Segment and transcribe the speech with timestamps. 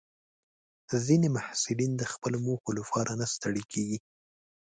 [1.05, 3.97] ځینې محصلین د خپلو موخو لپاره نه ستړي کېږي.